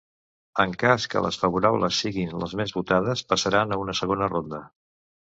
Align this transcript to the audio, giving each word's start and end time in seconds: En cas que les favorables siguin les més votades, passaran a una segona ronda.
En 0.61 0.71
cas 0.83 1.03
que 1.09 1.19
les 1.25 1.35
favorables 1.41 1.99
siguin 2.05 2.33
les 2.43 2.55
més 2.61 2.73
votades, 2.77 3.21
passaran 3.33 3.75
a 3.75 3.77
una 3.83 3.95
segona 3.99 4.31
ronda. 4.33 4.63